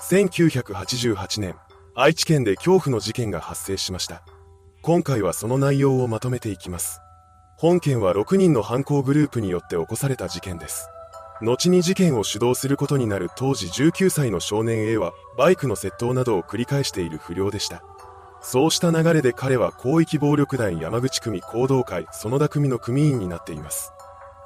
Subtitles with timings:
[0.00, 1.56] 1988年、
[1.94, 4.22] 愛知県で恐怖の事件が発生しました。
[4.80, 7.00] 今回はその内容をまとめていきます。
[7.56, 10.88] 本件は6人の犯行グループによって起こされた事件です。
[11.42, 17.82] 後に事件を主導することになる当時19歳の少年 A はバイクの窃盗などを繰り返している不良でした。
[18.40, 23.92] そうした流れで彼は広域暴力団山口組行動会園田組の組員になっています。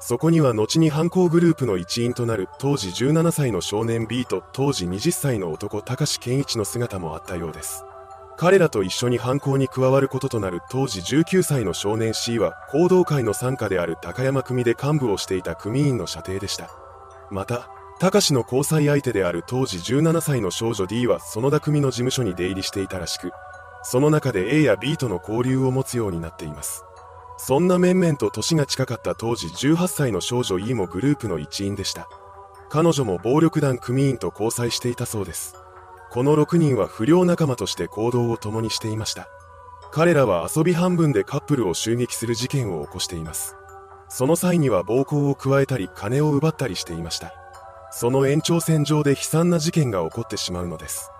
[0.05, 7.85] そこには後に犯行グループの一員となる当時17歳の少年 B と当時20歳の男高志健一の姿もあったようです。
[8.35, 16.69] 彼らと一緒に犯行に加わることとなる当時19歳の少年 C は行動会の傘下である高山組で幹部をしていた組員の射程でした。
[17.31, 17.69] また、
[18.01, 23.31] 高志の交際相手である当時17歳の少女 D は園田組の事務所に出入りしていたらしく、
[23.83, 26.83] その中で A や B との交流を持つようになっています。
[27.37, 32.07] そんな面々と年が近かった当時18歳の少女 E もグループの一員でした。
[32.69, 35.55] 彼女も暴力団組員と交際していたそうです。
[36.11, 39.27] この6人は不良仲間として行動を共にしていました。
[39.91, 43.55] 彼らは遊び半分でカップルを襲撃する事件を起こしています。
[44.09, 47.33] その際には暴行を加えたり金を奪ったりしていました。
[47.91, 51.11] その延長線上で悲惨な事件が起こってしまうのです。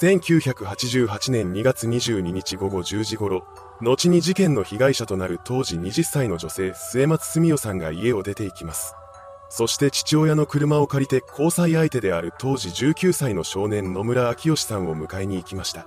[0.00, 3.46] 1988年2月22日午後10時頃、
[3.80, 8.94] 後に事件の被害者となる当時20歳の女性末松澄代さんが家を出て行きます。
[9.48, 15.86] そして父親の車を借りて交際相手である当時19歳の少年野村昭義さんを迎えに行きました。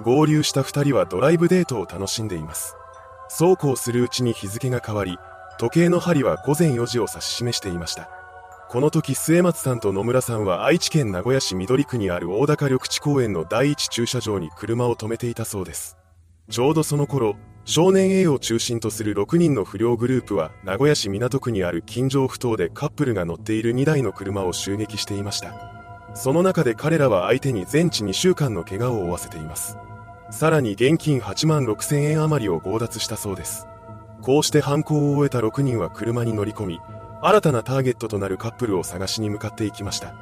[0.00, 2.76] 合流した2人はドライブデートを楽しんでいます。
[3.28, 5.18] そうこうするうちに日付が変わり
[5.58, 8.08] 時計の針は午前4時を指し示していました。
[8.68, 15.96] この時末松さんと野村さんは愛知県名古屋市緑区にある大高緑地公園の第一駐車場に車を止めていたそうです。
[16.48, 26.12] ちょうどその頃、少年 A を中心とする6人の不良グループは名古屋市港区にある近所不当でカップルが乗っている2台の車を襲撃していました。
[26.14, 29.76] その中で彼らは相手に全治2週間の怪我を負わせています。
[30.30, 33.66] さらに現金8万6千円余りを強奪したそうです。
[34.22, 36.80] こうして犯行を終えた6人は車に乗り込み、
[37.22, 40.14] 新たなターゲットとなるカップルを探しに向かっていきました。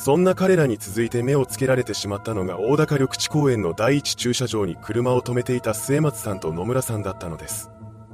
[0.00, 7.68] そんな彼らに続いて目をつけられてしまったのが大高緑地公園の第一駐車場に車を止めていた末松さんと野村さんだったのです。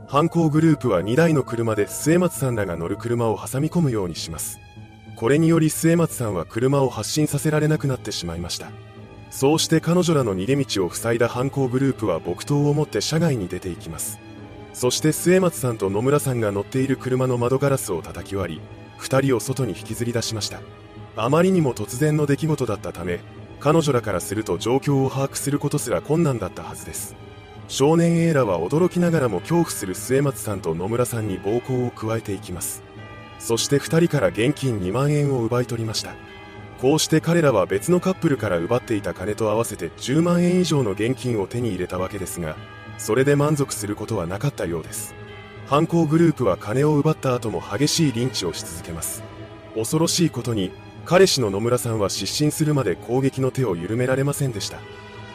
[0.09, 4.61] 犯行グループは2台の車で末松さんらが乗る車を挟み込むようにします。
[5.15, 8.71] これにより末松さんは車を発進させられなくなってしまいました。
[9.31, 14.19] そうして彼女らの逃げ道を塞いだ犯行グループは木刀を持って車外に出ていきます。
[14.73, 18.61] そして末松さんと野村さんが乗っている車の窓ガラスを叩き割り
[19.01, 20.61] 2人を外に引きずり出しました。
[21.17, 23.21] あまりにも突然の出来事だったため
[23.61, 27.17] 彼女らからすると状況を把握することすら困難だったはずです。
[27.67, 32.83] 少年 A らは驚きながらも恐怖する末松さんと野村さんに暴行を加えていきます。
[33.39, 36.15] そして2人から現金2万円を奪い取りました。
[36.79, 42.57] こうして彼らは別のカップルから奪っていた金と合わせて10万円以上の現金を手に入れたわけですが
[42.99, 45.15] それで満足することはなかったようです。
[45.67, 49.23] 犯行グループは金を奪った後も激しいリンチをし続けます。
[49.75, 50.71] 恐ろしいことに
[51.05, 54.79] 彼氏の野村さんは失神するまで攻撃の手を緩められませんでした。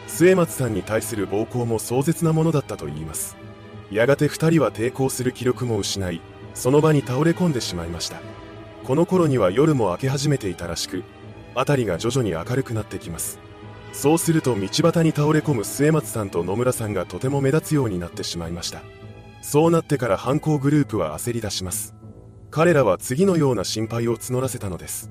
[0.08, 3.36] 末松さんに対する暴行も壮絶なものだったといいます。
[3.90, 6.20] やがて2人は抵抗する気力も失い
[6.54, 8.20] その場に倒れ込んでしまいました。
[8.84, 11.04] この頃には夜も明け始めていたらしく
[11.54, 13.38] 辺りが徐々に明るくなってきます。
[13.92, 18.82] そうすると道端に倒れ込む末松さんと野村さんがとても目立つようになってしまいました。
[19.42, 21.94] そうなってから犯行グループは焦り出します。
[22.50, 25.10] 彼らは次のような心配を募らせたのです。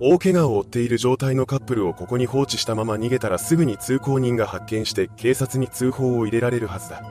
[0.00, 7.02] 大怪我を負っている状態のカップルをここに放置したまま逃げたらすぐに通行人が発見して警察に通報を入れられるはずだ。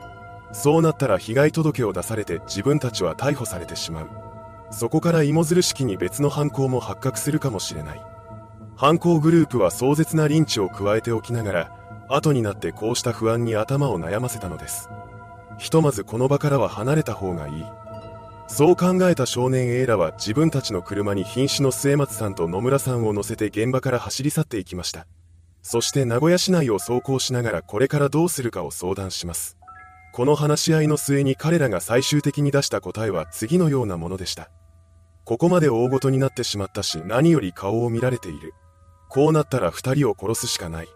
[0.52, 4.08] そうなったら被害届を出されて自分たちは逮捕されてしまう。
[4.70, 8.02] そこから芋づる式に別の犯行も発覚するかもしれない。
[8.74, 11.72] 犯行グループは壮絶なリンチを加えておきながら
[12.08, 14.88] 後になってこうした不安に頭を悩ませたのです。
[15.58, 17.64] ひとまずこの場からは離れた方がいい。
[18.48, 25.06] そう考えた少年 A らは自分たちの車に瀕死の末松さんと野村さんを乗せて現場から走り去っていきました。
[25.62, 29.58] そして名古屋市内を走行しながらこれからどうするかを相談します。
[30.14, 34.50] この話し合いの末に彼らが最終的に出した答えは次のようなものでした。
[35.24, 38.54] ここまで大ごとになってしまったし何より顔を見られている。
[39.10, 40.88] こうなったら2人を殺すしかない。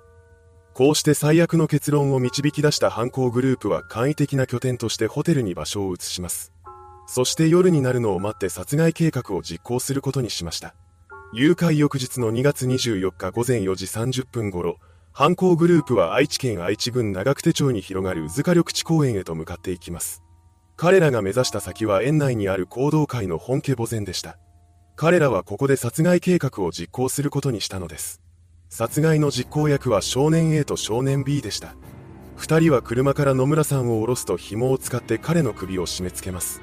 [0.72, 6.51] こうして最悪の結論を導き出した犯行グループは簡易的な拠点としてホテルに場所を移します。
[7.14, 10.74] そして夜になるのを待って殺害計画を実行することにしました。
[11.34, 14.78] 誘拐翌日の2月24日午前4時30分頃、
[15.12, 20.22] 犯行グループは愛知県愛知郡長久手町に広がる塚緑地公園へと向かっていきます。
[20.78, 24.38] 彼らが目指した先は園内にある行動会の本家墓前でした。
[24.96, 28.22] 彼らはここで殺害計画を実行することにしたのです。
[28.70, 31.74] 殺害の実行役は少年 A と少年 B でした。
[32.36, 36.62] 二人は車から野村さんを降ろすと紐を使って彼の首を締め付けます。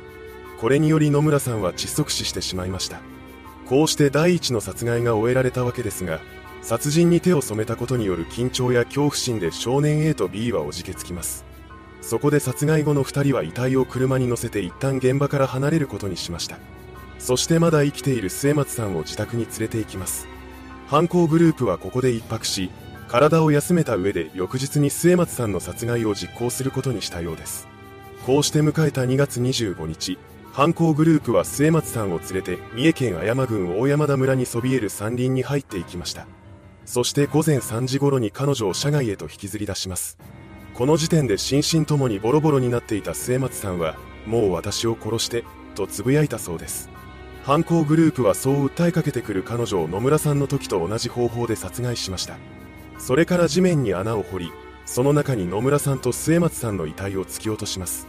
[0.60, 3.00] これにより野村さんは窒息死してしまいました。
[3.68, 6.20] こうして第一の殺害が終えられたわけですが、
[6.62, 11.50] 殺人に手を染めたことによる緊張や恐怖心で少年 A と B はおじけつきます。
[12.02, 16.58] そこで殺害後の2人は遺体を車に乗せて一旦現場から離れることにしました
[17.18, 20.28] そしてまだ生きている末松さんを自宅に連れて行きます
[20.88, 22.72] 犯行グループはここで一泊し
[23.08, 27.68] 体を休めた上で翌日に末松さんの殺害を実行することにしたようです
[28.26, 30.18] こうして迎えた2月25日
[30.60, 36.28] 犯行グループは末松さんを連れて三重県綾山郡大山田村にそびえる山林に入っていきました
[36.84, 40.18] そして午前3時頃に彼女を車外へと引きずり出します
[40.74, 45.44] この時点で心身ともにボロボロになっていた末松さんは、もう私を殺して、
[45.76, 46.90] と呟いたそうです。
[47.44, 52.38] 犯行グループはそう訴えかけてくる彼女を野村さんの時と同じ方法で殺害しました。
[52.98, 54.52] それから地面に穴を掘り、
[54.86, 58.08] その中に野村さんと末松さんの遺体を突き落とします。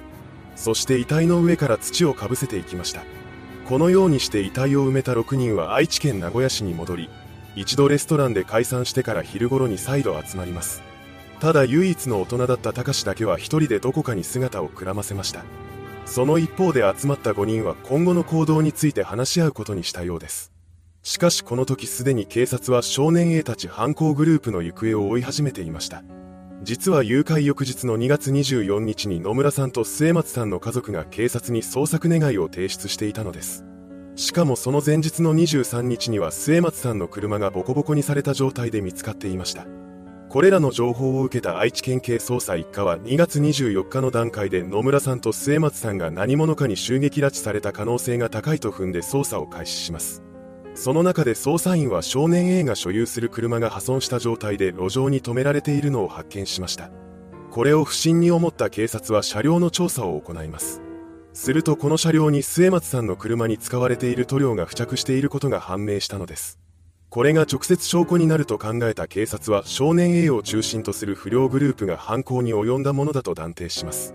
[0.57, 3.03] そして遺体の上から土をかぶせていきました。
[3.69, 7.11] このようにして遺体を埋めた6人は愛知県名古屋市に戻り、
[7.57, 10.83] 一度レストランで解散してから昼頃に再度集まります。
[11.41, 15.43] ただ唯一の大人だった高志だけは一人でどこかに姿をくらませました
[16.05, 20.53] その一方で集まった5人は今後の行動について話し合うことにしたようです
[21.03, 26.03] しかしこの時すでに警察は少年 A たち犯行グループの行方を追い始めていました
[26.63, 33.65] 実は誘拐翌日の2月24日に野村さんと末松さんの家族が警察に捜索願いを提出していたのです
[34.15, 39.67] しかもその前日の23日には末松さんの車がボコボコにされた状態で見つかっていました
[40.29, 50.23] これらの情報を受けた愛知県警捜査一課は2月24日の段階で野村さんと末松さんが何者かに襲撃拉致された可能性が高いと踏んで捜査を開始します。
[50.81, 56.91] その中で捜査員は少年 A が所有する車が破損した状態で路上に止められているのを発見しました。
[57.51, 60.81] これを不審に思った警察は車両の調査を行います。
[61.35, 66.59] するとこの車両に末松さんの車に使われている塗料が付着していることが判明したのです。
[67.11, 74.15] これが直接証拠になると考えた警察は少年 A を中心とする不良グループが犯行に及んだものだと断定します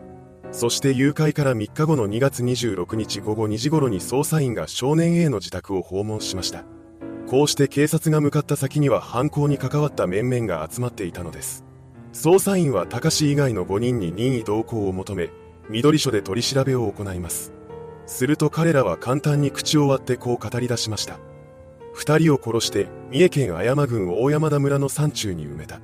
[0.55, 6.63] そして誘拐から3日後の2月26日午後2時頃に捜査員が少年 A の自宅を訪問しました。
[7.27, 11.65] こうして警察が向かった先には犯行に関わった面々が集まっていたのです。
[12.13, 15.29] 捜査員は高志以外の5人に任意同行を求め
[15.67, 17.51] 緑署で取り調べを行います。
[18.05, 21.19] すると彼らは簡単に口を割ってこう語り出しました。
[21.91, 25.81] 二人を殺して三重県綾山郡大山田村の山中に埋めた。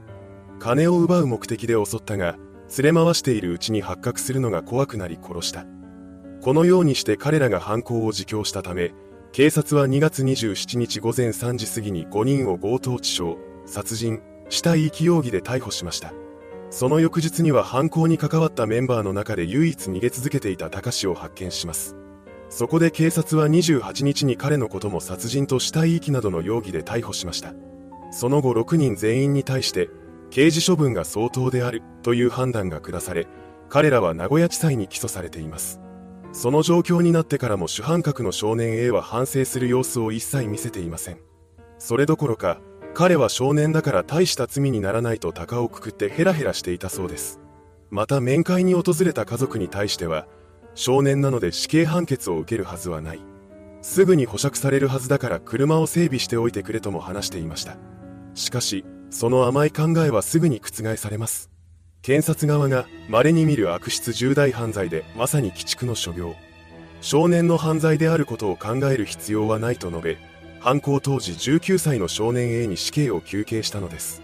[0.59, 2.38] 金を奪う目的で襲ったが
[2.77, 5.65] 連れ回しているうちに発覚するのが怖くなり殺した。
[6.41, 8.94] このようにして彼らが犯行を自供したため
[9.31, 16.13] 警察は2月27日午前3時過ぎに5人を強盗致傷殺人死体遺棄容疑で逮捕しました。
[16.69, 21.97] その翌日には犯行に関わったメンバーの中で唯一逃げ続けていた高志を発見します。
[22.50, 27.53] そこで警察は28日に彼のことも殺人と死体遺棄などの容疑で逮捕しました。
[28.12, 29.89] その後6人全員に対して、
[30.31, 33.27] 刑事処分が相当であるという判断が下され、
[33.69, 35.81] 彼らは名古屋地裁に起訴されています。
[36.31, 41.19] その状況になってからも主犯格の少年 A は反省する様子を一切見せていません。
[41.77, 42.61] それどころか、
[42.93, 47.41] 彼は少年だから大した罪にならないと鷹をくくってヘラヘラしていたそうです。
[47.89, 50.27] また面会に訪れた家族に対しては、
[50.75, 53.19] 少年なので死刑判決を受けるはずはない。
[53.81, 57.75] すぐに保釈されるはずだから車を整備しておいてくれとも話していました。
[58.33, 61.51] しかし、その甘い考えはすぐに覆されます。
[62.01, 66.36] 検察側が稀に見る悪質重大犯罪でまさに鬼畜の所業。
[67.01, 70.18] 少年の犯罪であることを考える必要はないと述べ、
[70.60, 74.22] 犯行当時19歳の少年 A に死刑を求刑したのです。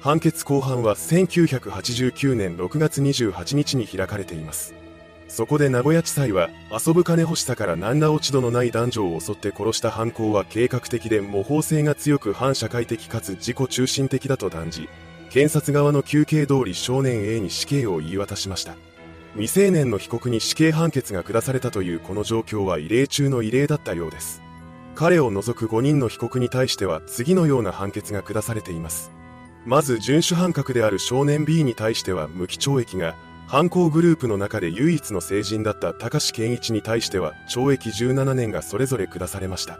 [0.00, 4.74] 判決公判は1989年6月28日に開かれています。
[5.28, 14.88] そこで名古屋地裁は遊ぶ金欲しさから何ら落ち度のない男女を襲って殺した犯行は計画的で模倣性が強く反社会的かつ自己中心的だと断じ
[15.30, 18.76] 検察側の求刑通り少年 A に死刑を言い渡しました。
[19.34, 24.42] 未成年の被告に死刑判決が下されたというこの状況は異例中の異例だったようです。
[24.94, 29.12] 彼を除く5人の被告に対しては次のような判決が下されています。
[29.66, 33.14] まず遵守犯格である少年 B に対しては無期懲役が
[33.48, 39.78] 犯行グループの中で唯一の成人だった高志健一に対しては懲役17年がそれぞれ下されました。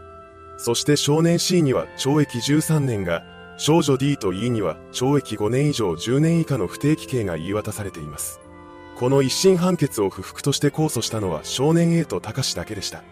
[0.57, 3.23] そして少年 C には懲役13年が、
[3.57, 8.39] 少女 D と E には懲役5年以上10年以下の不定期刑が言い渡されています。
[8.97, 13.03] この一審判決を不服として控訴したのは少年 A と高志だけでした。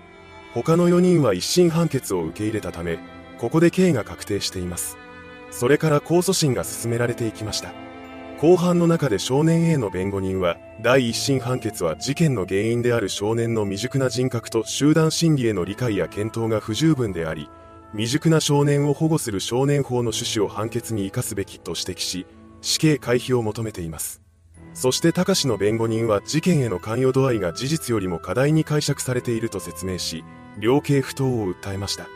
[0.55, 2.97] 他の4人は一審判決を受け入れたため、
[3.37, 4.97] ここで刑が確定しています。
[5.51, 7.86] それから控訴審が進められていきました
[8.39, 17.49] 後半の中で少年 A の弁護人は第一審判決は事件の原因である少年の未熟な人格と集団心理への理解や検討が不十分であり
[17.93, 22.27] 未熟な少年を保護する少年法の趣旨を判決に生かすべきと指摘し
[22.61, 24.21] 死刑回避を求めています。
[24.75, 30.23] そして高志の弁護人は事件への関与度合いが事実よりも過大に解釈されていると説明し
[30.59, 32.07] 量刑不当を訴えました。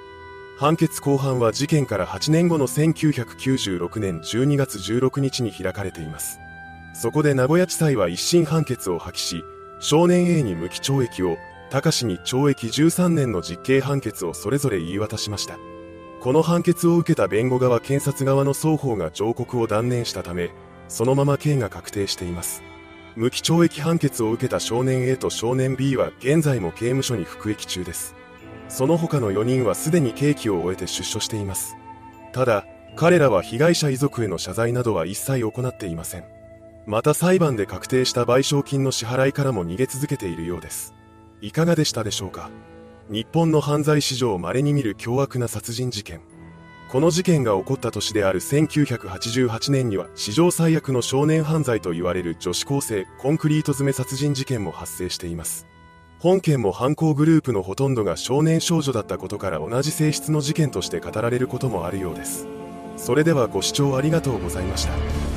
[0.62, 6.40] 判決公判は事件から8年後の1996年12月16日に開かれています。
[6.94, 9.44] そこで名古屋地裁は一審判決を破棄し
[9.80, 11.40] 少年 A に無期懲役を
[11.72, 15.58] 高志に懲役13年の実刑判決をそれぞれ言い渡しました。
[16.20, 20.52] この判決を受けた弁護側検察側の双方が上告を断念したため
[20.90, 22.62] そのまま刑が確定しています。
[23.16, 28.21] 無期懲役判決を受けた少年 A と少年 B は現在も刑務所に服役中です。
[28.72, 31.76] その他の4人はすでに刑期を終えて出所しています。
[32.32, 36.24] ただ彼らは被害者遺族への謝罪などは一切行っていません。
[36.86, 40.94] また裁判で確定した賠償金の支払いからも逃げ続けているようです。
[41.42, 42.50] いかがでしたでしょうか？
[43.10, 46.22] 日本の犯罪史上稀に見る凶悪な殺人事件。
[46.90, 55.68] この事件が起こった年である1988年には史上最悪の少年犯罪と言われる女子高生コンクリート詰め殺人事件も発生しています。
[56.22, 62.48] 本件も犯行グループのほとんどが少年少女だったことから同じ性質の事件として語られることもあるようです。
[62.96, 65.31] それではご視聴ありがとうございました。